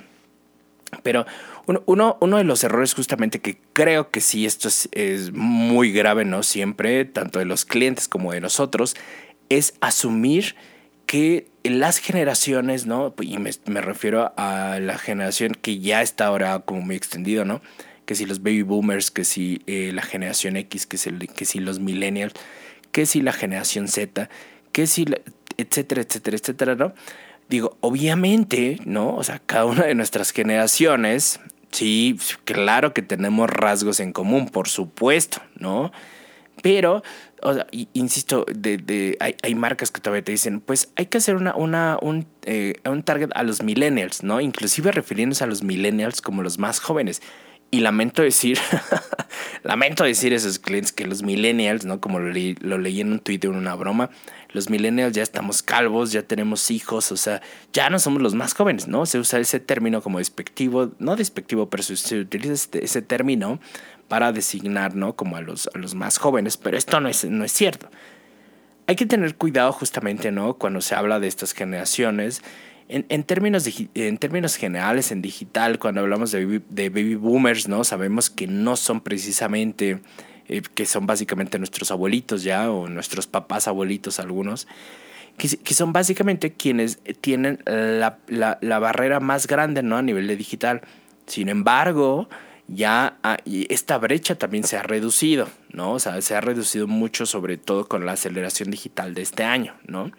[1.03, 1.25] pero
[1.65, 5.91] uno, uno, uno, de los errores justamente que creo que sí, esto es, es muy
[5.91, 6.43] grave, ¿no?
[6.43, 8.95] Siempre, tanto de los clientes como de nosotros,
[9.49, 10.55] es asumir
[11.07, 13.15] que las generaciones, ¿no?
[13.23, 17.63] Y me, refiero a la generación que ya está ahora como muy extendido, ¿no?
[18.05, 22.35] Que si los baby boomers, que si eh, la generación X, que si, los millennials,
[22.93, 24.29] que si la generación Z,
[24.73, 25.07] que si,
[25.57, 26.95] etcétera, etcétera, etcétera, ¿no?
[27.49, 29.15] Digo, obviamente, ¿no?
[29.17, 31.41] O sea, cada una de nuestras generaciones,
[31.71, 35.93] sí, claro que tenemos rasgos en común, por supuesto, ¿no?
[36.63, 37.03] Pero,
[37.43, 41.19] o sea, insisto, de, de, hay, hay, marcas que todavía te dicen, pues hay que
[41.19, 44.41] hacer una, una, un, eh, un target a los millennials, ¿no?
[44.41, 47.21] Inclusive refiriéndose a los millennials como los más jóvenes.
[47.75, 48.57] Y lamento decir,
[49.65, 52.01] lamento decir esos clientes que los millennials, ¿no?
[52.01, 54.11] Como lo, leí en un tweet en una broma,
[54.53, 58.55] los millennials ya estamos calvos, ya tenemos hijos, o sea, ya no somos los más
[58.55, 59.07] jóvenes, ¿no?
[59.07, 63.59] Se usa ese término como despectivo, no despectivo, pero se utiliza este, ese término
[64.07, 65.17] para designar, ¿no?
[65.17, 67.91] Como a los, a los más jóvenes, pero esto no es, no es cierto.
[68.87, 70.55] Hay que tener cuidado justamente, ¿no?
[70.55, 72.41] Cuando se habla de estas generaciones.
[72.89, 77.83] En, en, términos en términos generales, en digital, cuando hablamos de, de baby boomers, ¿no?
[77.85, 80.01] Sabemos que no son precisamente
[80.47, 84.69] eh, que son básicamente nuestros abuelitos ya, o nuestros papás abuelitos algunos,
[85.39, 89.97] que, que son básicamente quienes tienen la, la, la, barrera más grande ¿no?
[89.97, 90.83] a nivel de digital.
[91.27, 92.29] Sin embargo,
[92.69, 93.17] ya
[93.47, 95.93] esta brecha también se ha reducido, ¿no?
[95.93, 99.75] O sea, se ha reducido mucho, sobre todo con la aceleración digital de este año,
[99.87, 100.11] ¿no?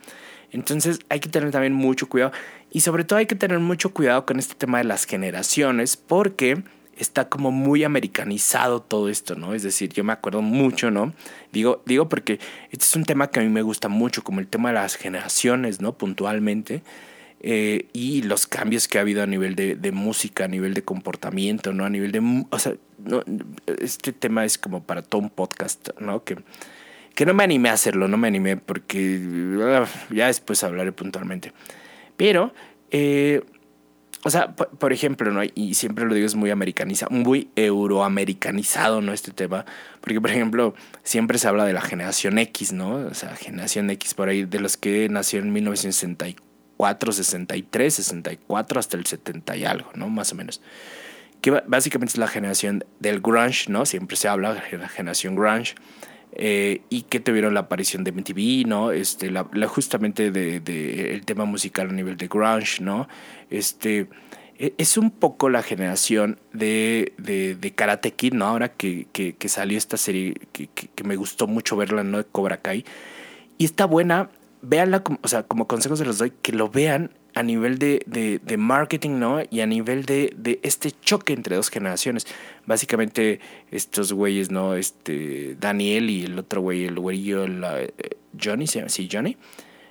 [0.55, 2.31] Entonces hay que tener también mucho cuidado
[2.71, 6.63] y sobre todo hay que tener mucho cuidado con este tema de las generaciones porque
[6.97, 9.53] está como muy americanizado todo esto, ¿no?
[9.53, 11.13] Es decir, yo me acuerdo mucho, ¿no?
[11.51, 12.39] Digo, digo porque
[12.71, 14.95] este es un tema que a mí me gusta mucho, como el tema de las
[14.95, 15.97] generaciones, ¿no?
[15.97, 16.83] Puntualmente.
[17.41, 20.83] Eh, y los cambios que ha habido a nivel de, de, música, a nivel de
[20.83, 21.85] comportamiento, ¿no?
[21.85, 22.45] A nivel de...
[22.49, 23.21] O sea, no,
[23.79, 26.23] este tema es como para todo un podcast, ¿no?
[26.23, 26.37] Que,
[27.15, 29.19] que no me animé a hacerlo, no me animé porque
[29.63, 31.53] ah, ya después hablaré puntualmente.
[32.17, 32.53] Pero,
[32.91, 33.41] eh,
[34.23, 35.41] o sea, por, ejemplo, ¿no?
[35.55, 39.13] Y siempre lo digo, es muy americanizado, muy euroamericanizado, ¿no?
[39.13, 39.65] Este tema.
[40.01, 42.95] Porque, por ejemplo, siempre se habla de la generación X, ¿no?
[42.95, 48.97] O sea, generación X por ahí, de los que nació en 1964, 63, 64, hasta
[48.97, 50.09] el 70 y algo, ¿no?
[50.09, 50.61] Más o menos
[51.41, 53.85] que básicamente es la generación del grunge, ¿no?
[53.85, 55.75] Siempre se habla de la generación grunge.
[56.37, 58.91] Eh, y que tuvieron la aparición de MTV, ¿no?
[58.91, 63.07] Este, la, justamente de, el tema musical a nivel de grunge, ¿no?
[63.49, 64.09] Este,
[64.57, 68.47] e, es un poco la generación de, de, de Karate Kid, ¿no?
[68.47, 72.17] Ahora que, que, salió esta serie que, que, me gustó mucho verla, ¿no?
[72.17, 72.83] De Cobra Kai.
[73.57, 74.29] Y está buena,
[74.61, 78.01] véanla, o sea, como consejos se los doy, que lo vean a nivel de,
[78.41, 79.43] de, marketing, ¿no?
[79.51, 82.25] Y a nivel de, de, este choque entre dos generaciones.
[82.65, 84.75] Básicamente, estos güeyes, ¿no?
[84.75, 87.91] Este, Daniel y el otro güey, el güerillo, eh,
[88.41, 89.35] Johnny, sí, Johnny,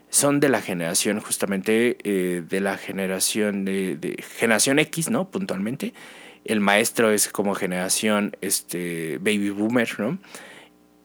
[0.09, 5.31] son de la generación, justamente, eh, de la generación de, generación X, ¿no?
[5.31, 5.93] Puntualmente.
[6.47, 10.19] El maestro es como generación, este, baby boomer, ¿no?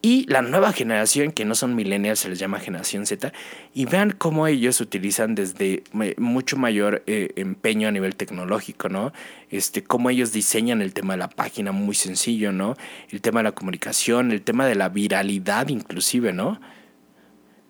[0.01, 3.33] Y la nueva generación, que no son millennials, se les llama generación Z,
[3.73, 5.83] y vean cómo ellos utilizan desde
[6.17, 9.11] mucho mayor eh, empeño a nivel tecnológico, ¿no?
[9.49, 12.77] Este, cómo ellos diseñan el tema de la página muy sencillo, ¿no?
[13.09, 16.61] El tema de la comunicación, el tema de la viralidad inclusive, ¿no?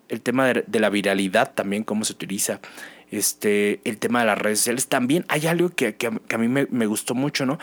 [0.07, 2.59] El tema de, la viralidad también, cómo se utiliza.
[3.09, 4.87] Este, el tema de las redes sociales.
[4.87, 5.95] También hay algo que,
[6.31, 7.57] a mí me, me, gustó mucho, ¿no?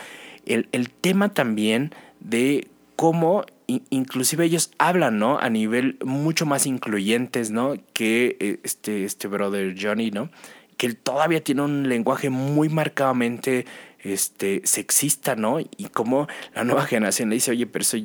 [0.44, 5.38] El, el tema también de cómo inclusive ellos hablan, ¿no?
[5.38, 7.74] A nivel mucho más incluyentes, ¿no?
[7.92, 10.30] Que eh, este, este brother Johnny, ¿no?
[10.76, 13.66] Que él todavía tiene un lenguaje muy marcadamente
[14.00, 15.58] este, sexista, ¿no?
[15.60, 17.96] Y como la nueva generación le dice, oye, pero eso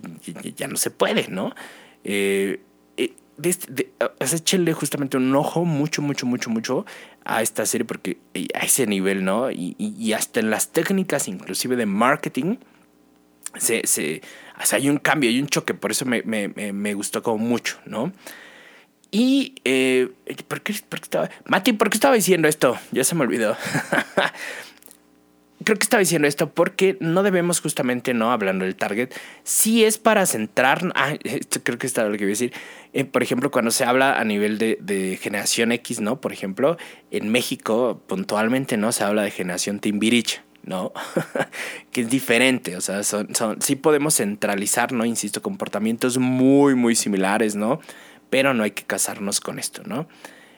[0.56, 1.54] ya, no se puede, ¿no?
[2.04, 2.62] Eh,
[2.97, 3.13] eh
[4.19, 6.86] échenle justamente un ojo mucho, mucho, mucho, mucho
[7.24, 9.52] a esta serie porque eh, a ese nivel, ¿no?
[9.52, 12.58] Y, y hasta en las técnicas, inclusive de marketing,
[13.58, 14.22] se,
[14.72, 18.12] hay un cambio, hay un choque, por eso me, gustó como mucho, ¿no?
[19.12, 20.10] Y, eh,
[20.48, 21.30] ¿por, qué, ¿por, qué, estaba?
[21.46, 22.78] Mati, ¿por qué estaba diciendo esto?
[22.92, 23.58] Ya se me olvidó.
[25.64, 28.32] Creo que estaba diciendo esto porque no debemos justamente, ¿no?
[28.32, 29.10] Hablando del target,
[29.44, 31.14] si es para centrar, ah,
[31.64, 32.54] creo que está lo que voy a decir.
[32.94, 36.20] Eh, por ejemplo, cuando se habla a nivel de, de, generación X, ¿no?
[36.20, 36.78] Por ejemplo,
[37.12, 38.92] en México, puntualmente, ¿no?
[38.92, 40.42] Se habla de generación Timbiriche.
[40.63, 40.91] ¿No?
[41.91, 45.06] que es diferente, o sea, son, son, sí podemos centralizar, ¿no?
[45.06, 47.80] Insisto, comportamientos muy, muy similares, ¿no?
[48.30, 50.08] Pero no hay que casarnos con esto, ¿no?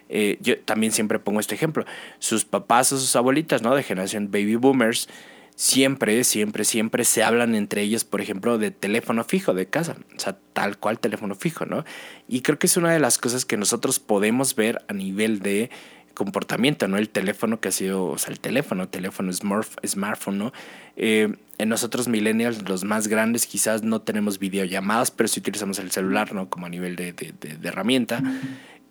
[0.09, 1.85] Eh, yo también siempre pongo este ejemplo.
[2.19, 3.73] Sus papás o sus abuelitas, ¿no?
[3.73, 5.09] De generación baby boomers,
[5.55, 10.19] siempre, siempre, siempre se hablan entre ellos, por ejemplo, de teléfono fijo de casa, o
[10.19, 11.85] sea, tal cual teléfono fijo, ¿no?
[12.27, 15.69] Y creo que es una de las cosas que nosotros podemos ver a nivel de
[16.13, 16.97] comportamiento, ¿no?
[16.97, 20.53] El teléfono que ha sido, o sea, el teléfono, teléfono, smartphone, ¿no?
[20.95, 25.91] Eh, en nosotros millennials, los más grandes, quizás no tenemos videollamadas, pero sí utilizamos el
[25.91, 26.49] celular, ¿no?
[26.49, 28.21] Como a nivel de, de, de, herramienta.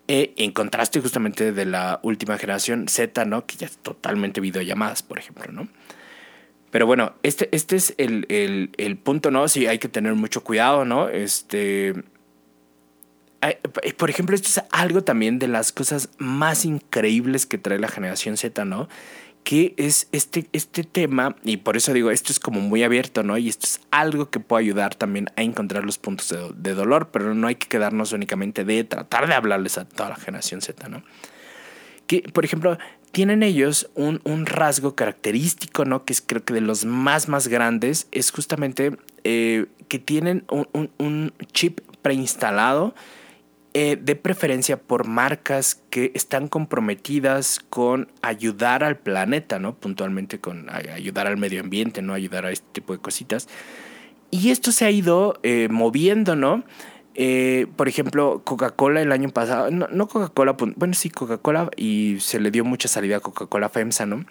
[0.08, 3.46] Eh, en contraste justamente de la última generación Z, ¿no?
[3.46, 5.68] Que ya es totalmente videollamadas, por ejemplo, ¿no?
[6.70, 9.46] Pero bueno, este, este es el, el, el punto, ¿no?
[9.46, 11.08] Sí, hay que tener mucho cuidado, ¿no?
[11.10, 11.94] Este,
[13.96, 18.36] por ejemplo, esto es algo también de las cosas más increíbles que trae la generación
[18.36, 18.88] Z, ¿no?
[19.42, 23.36] Que es este, este tema, y por eso digo, esto es como muy abierto, ¿no?
[23.38, 27.34] Y esto es algo que puede ayudar también a encontrar los puntos de, dolor, pero
[27.34, 31.02] no hay que quedarnos únicamente de tratar de hablarles a toda la generación Z, ¿no?
[32.06, 32.78] Que, por ejemplo,
[33.10, 36.04] tienen ellos un, un, rasgo característico, ¿no?
[36.04, 40.68] Que es creo que de los más, más grandes, es justamente eh, que tienen un,
[40.72, 42.94] un, un chip preinstalado
[43.74, 49.74] eh, de preferencia por marcas que están comprometidas con ayudar al planeta, ¿no?
[49.74, 52.12] Puntualmente con ayudar al medio ambiente, ¿no?
[52.12, 53.48] Ayudar a este tipo de cositas.
[54.30, 56.64] Y esto se ha ido eh, moviendo, ¿no?
[57.14, 62.50] Eh, por ejemplo, Coca-Cola el año pasado, no, Coca-Cola, bueno, sí, Coca-Cola, y se le
[62.50, 64.24] dio mucha salida a Coca-Cola FEMSA, ¿no?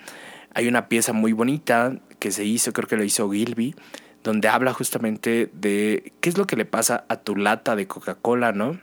[0.53, 3.75] Hay una pieza muy bonita que se hizo, creo que lo hizo Gilby,
[4.23, 8.51] donde habla justamente de qué es lo que le pasa a tu lata de Coca-Cola,
[8.51, 8.79] ¿no?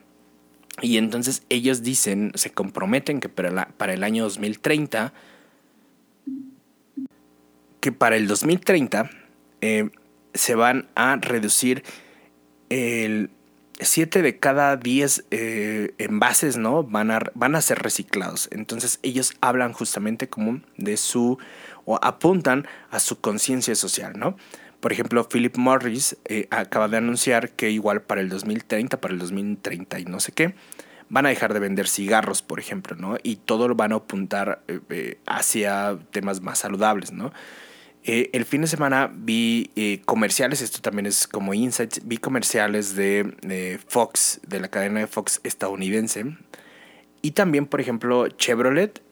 [0.80, 5.12] Y entonces ellos dicen, se comprometen que para, para el año 2030,
[7.80, 9.10] que para el 2030
[9.60, 9.90] eh,
[10.34, 11.82] se van a reducir
[12.68, 13.30] el
[13.80, 16.82] 7 de cada 10 eh, envases, ¿no?
[16.82, 18.48] Van a, van a ser reciclados.
[18.52, 21.38] Entonces ellos hablan justamente como de su,
[21.84, 24.36] o apuntan a su conciencia social, ¿no?
[24.80, 29.20] Por ejemplo, Philip Morris eh, acaba de anunciar que igual para el 2030, para el
[29.20, 30.54] 2030 y no sé qué,
[31.08, 33.16] van a dejar de vender cigarros, por ejemplo, ¿no?
[33.22, 37.32] Y todo lo van a apuntar eh, eh, hacia temas más saludables, ¿no?
[38.04, 39.70] El fin de semana vi
[40.06, 45.40] comerciales, esto también es como insights, vi comerciales de Fox, de la cadena de Fox
[45.44, 46.24] estadounidense.
[47.20, 49.02] Y también, por ejemplo, Chevrolet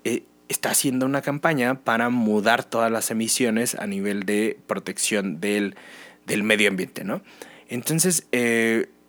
[0.49, 5.77] está haciendo una campaña para mudar todas las emisiones a nivel de protección del,
[6.27, 7.23] del medio ambiente, ¿no?
[7.69, 8.29] Entonces,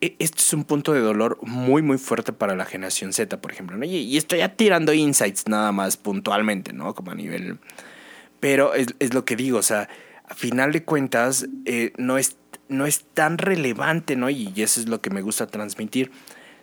[0.00, 3.76] este es un punto de dolor muy, muy fuerte para la generación Z, por ejemplo.
[3.76, 3.84] ¿no?
[3.84, 6.94] Y, estoy ya tirando insights nada más puntualmente, ¿no?
[6.94, 7.58] Como a nivel...
[8.40, 9.88] Pero es, es lo que digo, o sea,
[10.24, 12.36] a final de cuentas, eh, no, es,
[12.68, 14.30] no es tan relevante, ¿no?
[14.30, 16.12] Y, eso es lo que me gusta transmitir.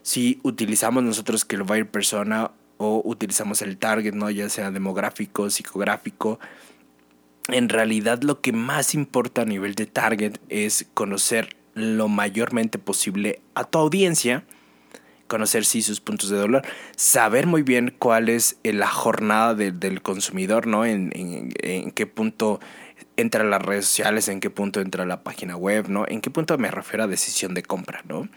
[0.01, 4.29] Si utilizamos nosotros que lo va persona o utilizamos el target, ¿no?
[4.29, 6.39] Ya sea demográfico, psicográfico.
[7.47, 13.41] En realidad lo que más importa a nivel de target es conocer lo mayormente posible
[13.53, 14.43] a tu audiencia,
[15.27, 16.63] conocer sí sus puntos de dolor,
[16.95, 20.85] saber muy bien cuál es eh, la jornada del consumidor, ¿no?
[20.85, 22.59] En, en, qué punto
[23.17, 26.05] entra las redes sociales, en qué punto entra la página web, ¿no?
[26.07, 28.27] En qué punto me refiero a decisión de compra, ¿no?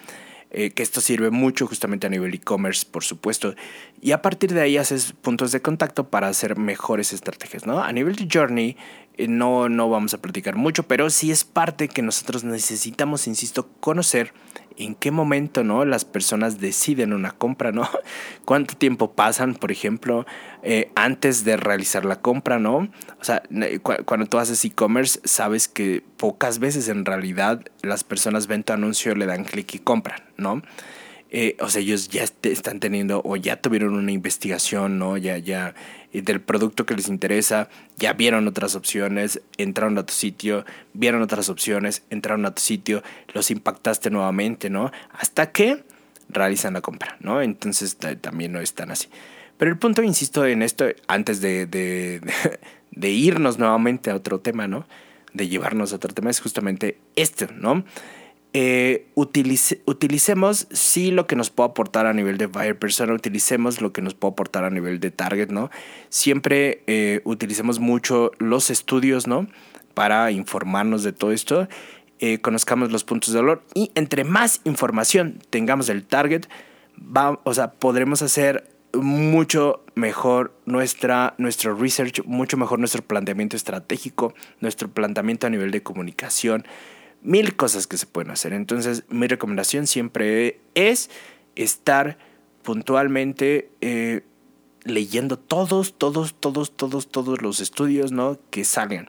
[0.51, 3.55] Eh, que esto sirve mucho justamente a nivel e-commerce, por supuesto.
[4.01, 7.83] Y a partir de ahí haces puntos de contacto para hacer mejores estrategias, ¿no?
[7.83, 8.77] A nivel de journey,
[9.27, 14.33] no, no vamos a platicar mucho, pero sí es parte que nosotros necesitamos, insisto, conocer
[14.77, 15.85] en qué momento, ¿no?
[15.85, 17.89] Las personas deciden una compra, ¿no?
[18.45, 20.25] ¿Cuánto tiempo pasan, por ejemplo,
[20.63, 22.89] eh, antes de realizar la compra, ¿no?
[23.21, 23.43] O sea,
[24.05, 29.15] cuando tú haces e-commerce, sabes que pocas veces en realidad las personas ven tu anuncio,
[29.15, 30.63] le dan clic y compran, ¿no?
[31.31, 35.19] Eh, o sea, ellos ya están teniendo o ya tuvieron una investigación, ¿no?
[35.19, 35.75] Ya, ya
[36.13, 40.65] del producto que les interesa, ya vieron otras opciones, entraron a tu sitio,
[40.95, 43.03] vieron otras opciones, entraron a tu sitio,
[43.35, 44.91] los impactaste nuevamente, ¿no?
[45.13, 45.85] Hasta que
[46.31, 47.43] realizan la compra, ¿no?
[47.43, 49.09] Entonces también no es tan así.
[49.59, 52.23] Pero el punto, insisto en esto, antes de, de,
[52.91, 54.87] de irnos nuevamente a otro tema, ¿no?
[55.35, 57.85] De llevarnos a otro tema, es justamente este, ¿no?
[58.55, 63.93] Eh, utilicemos sí lo que nos puede aportar a nivel de buyer persona, utilicemos lo
[63.93, 65.71] que nos puede aportar a nivel de target, ¿no?
[66.09, 69.49] Siempre eh, utilicemos mucho los estudios, ¿no?
[69.93, 71.69] Para informarnos de todo esto,
[72.21, 76.47] eh, conozcamos los puntos de dolor y entre más información tengamos del target,
[76.99, 84.35] va, o sea, podremos hacer mucho mejor nuestra, nuestro research, mucho mejor nuestro planteamiento estratégico,
[84.61, 86.65] nuestro planteamiento a nivel de comunicación,
[87.23, 88.53] mil cosas que se pueden hacer.
[88.53, 91.11] Entonces, mi recomendación siempre es
[91.57, 92.19] estar
[92.63, 94.23] puntualmente eh,
[94.85, 98.39] leyendo todos, todos, todos, todos, todos los estudios ¿no?
[98.51, 99.09] que salgan.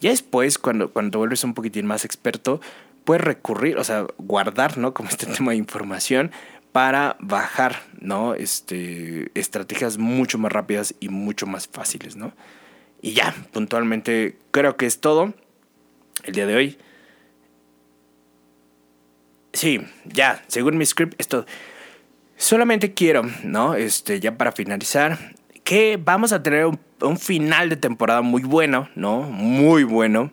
[0.00, 2.60] Ya después, cuando, cuando te vuelves un poquitín más experto,
[3.04, 4.94] puedes recurrir, o sea, guardar, ¿no?
[4.94, 6.30] Como este tema de información
[6.72, 8.34] para bajar, ¿no?
[8.34, 12.32] Este, estrategias mucho más rápidas y mucho más fáciles, ¿no?
[13.02, 15.34] Y ya, puntualmente creo que es todo
[16.24, 16.78] el día de hoy.
[19.52, 21.46] Sí, ya, según mi script, esto.
[22.36, 23.74] Solamente quiero, ¿no?
[23.74, 25.18] Este, ya para finalizar,
[25.64, 29.22] que vamos a tener un, final de temporada muy bueno, ¿no?
[29.22, 30.32] Muy bueno.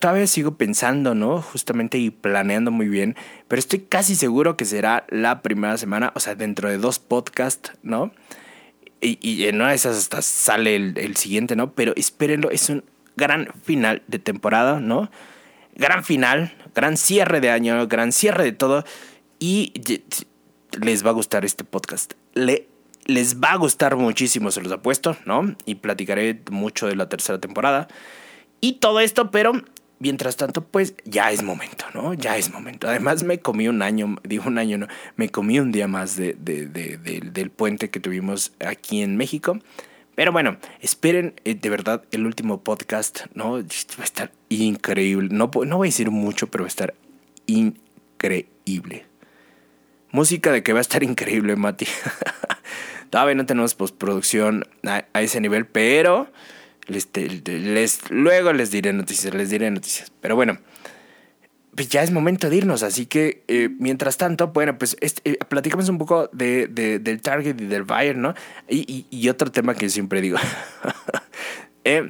[0.00, 1.40] Todavía sigo pensando, ¿no?
[1.40, 3.14] Justamente y planeando muy bien,
[3.46, 7.72] pero estoy casi seguro que será la primera semana, o sea, dentro de dos podcasts,
[7.82, 8.12] ¿no?
[9.00, 11.72] Y, y en una de esas hasta sale el, el siguiente, ¿no?
[11.72, 12.84] Pero espérenlo, es un
[13.16, 15.10] gran final de temporada, ¿no?
[15.76, 18.84] gran final, gran cierre de año, gran cierre de todo.
[19.38, 19.72] Y
[20.80, 22.14] les va a gustar este podcast.
[22.34, 22.68] Le,
[23.06, 25.56] les va a gustar muchísimo, se los apuesto, ¿no?
[25.66, 27.88] Y platicaré mucho de la tercera temporada.
[28.60, 29.52] Y todo esto, pero
[29.98, 32.14] mientras tanto, pues ya es momento, ¿no?
[32.14, 32.88] Ya es momento.
[32.88, 36.34] Además, me comí un año, digo un año, no, me comí un día más de,
[36.34, 39.58] del puente que tuvimos aquí en México.
[40.14, 43.52] Pero bueno, esperen eh, de verdad el último podcast, ¿no?
[43.54, 45.28] Va a estar increíble.
[45.32, 46.94] No, no voy a decir mucho, pero va a estar
[47.46, 49.06] increíble.
[50.10, 51.86] Música de que va a estar increíble, Mati.
[53.10, 56.30] Todavía no tenemos postproducción a, ese nivel, pero
[56.86, 60.12] les, luego les diré noticias, les diré noticias.
[60.20, 60.58] Pero bueno
[61.74, 62.82] pues ya es momento de irnos.
[62.82, 67.60] Así que, eh, mientras tanto, bueno, pues este, eh, platicamos un poco de, del target
[67.60, 68.34] y del buyer, ¿no?
[68.68, 70.38] Y, y, otro tema que siempre digo.
[71.84, 72.08] eh,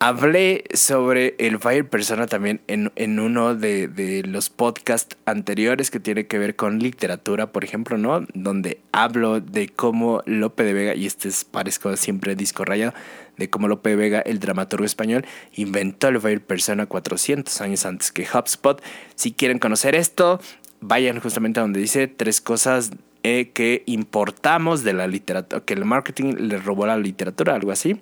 [0.00, 5.98] hablé sobre el buyer persona también en, en uno de, de, los podcasts anteriores que
[6.00, 8.26] tiene que ver con literatura, por ejemplo, ¿no?
[8.34, 12.94] Donde hablo de cómo Lope de Vega, y este es, parezco siempre disco rayado,
[13.36, 15.24] de cómo Lope de Vega, el dramaturgo español,
[15.54, 18.80] inventó el Fire Persona 400 años antes que HubSpot.
[19.16, 20.40] Si quieren conocer esto,
[20.80, 22.92] vayan justamente a donde dice tres cosas
[23.24, 27.98] eh, que importamos de la literatura, que el marketing le robó la literatura, algo así.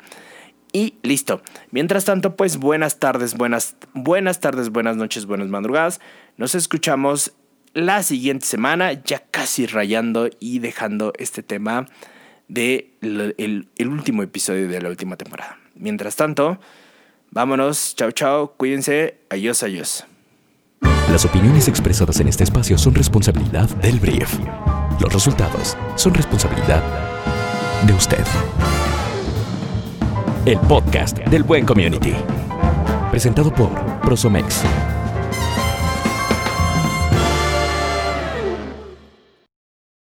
[0.77, 1.41] Y listo.
[1.71, 6.03] Mientras tanto, pues buenas tardes, buenas, buenas tardes, buenas noches, buenas madrugadas.
[6.37, 7.33] Nos escuchamos
[7.73, 11.87] la siguiente semana, ya casi rayando y dejando este tema
[12.49, 15.59] de el, último episodio de la última temporada.
[15.77, 16.61] Mientras tanto,
[17.31, 20.05] vámonos, chao chao, cuídense, adiós, adiós.
[21.11, 24.29] Las opiniones expresadas en este espacio son responsabilidad del brief.
[25.01, 26.83] Los resultados son responsabilidad
[27.87, 28.27] de usted.
[30.47, 32.15] El podcast del Buen Community.
[33.11, 33.69] Presentado por
[34.03, 34.63] Prosomex